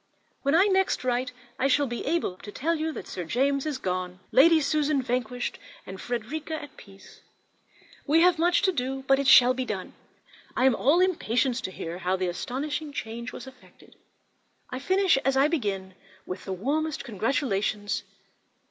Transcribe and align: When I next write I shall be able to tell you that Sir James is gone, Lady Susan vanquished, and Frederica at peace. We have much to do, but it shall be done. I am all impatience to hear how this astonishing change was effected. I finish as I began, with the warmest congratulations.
When 0.41 0.55
I 0.55 0.65
next 0.65 1.03
write 1.03 1.31
I 1.59 1.67
shall 1.67 1.85
be 1.85 2.03
able 2.07 2.35
to 2.37 2.51
tell 2.51 2.73
you 2.73 2.91
that 2.91 3.07
Sir 3.07 3.23
James 3.23 3.67
is 3.67 3.77
gone, 3.77 4.19
Lady 4.31 4.59
Susan 4.59 4.99
vanquished, 4.99 5.59
and 5.85 6.01
Frederica 6.01 6.55
at 6.59 6.75
peace. 6.75 7.21
We 8.07 8.21
have 8.21 8.39
much 8.39 8.63
to 8.63 8.71
do, 8.71 9.03
but 9.05 9.19
it 9.19 9.27
shall 9.27 9.53
be 9.53 9.63
done. 9.63 9.93
I 10.57 10.65
am 10.65 10.75
all 10.75 11.01
impatience 11.01 11.61
to 11.61 11.71
hear 11.71 11.99
how 11.99 12.15
this 12.15 12.35
astonishing 12.35 12.91
change 12.91 13.31
was 13.31 13.45
effected. 13.45 13.95
I 14.71 14.79
finish 14.79 15.17
as 15.17 15.37
I 15.37 15.47
began, 15.47 15.93
with 16.25 16.45
the 16.45 16.51
warmest 16.53 17.03
congratulations. 17.03 18.01